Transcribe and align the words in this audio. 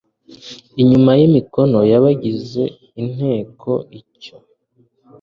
inyuma 0.81 1.11
y 1.19 1.21
imikono 1.27 1.79
y 1.91 1.93
abagize 1.99 2.63
inteko 3.01 3.71
Icyo 3.99 4.35